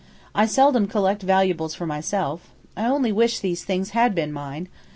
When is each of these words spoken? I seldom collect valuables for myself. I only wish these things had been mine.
I 0.33 0.47
seldom 0.47 0.87
collect 0.87 1.21
valuables 1.21 1.75
for 1.75 1.85
myself. 1.85 2.49
I 2.75 2.87
only 2.87 3.11
wish 3.11 3.39
these 3.39 3.63
things 3.63 3.91
had 3.91 4.15
been 4.15 4.33
mine. 4.33 4.67